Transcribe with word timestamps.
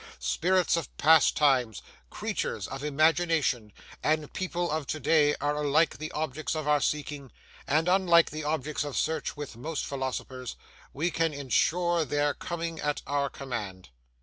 Spirits 0.17 0.75
of 0.75 0.97
past 0.97 1.37
times, 1.37 1.83
creatures 2.09 2.67
of 2.67 2.83
imagination, 2.83 3.71
and 4.01 4.33
people 4.33 4.71
of 4.71 4.87
to 4.87 4.99
day 4.99 5.35
are 5.39 5.55
alike 5.55 5.99
the 5.99 6.11
objects 6.13 6.55
of 6.55 6.67
our 6.67 6.81
seeking, 6.81 7.31
and, 7.67 7.87
unlike 7.87 8.31
the 8.31 8.43
objects 8.43 8.83
of 8.83 8.97
search 8.97 9.37
with 9.37 9.55
most 9.55 9.85
philosophers, 9.85 10.55
we 10.91 11.11
can 11.11 11.35
insure 11.35 12.03
their 12.03 12.33
coming 12.33 12.79
at 12.79 13.03
our 13.05 13.29
command. 13.29 13.89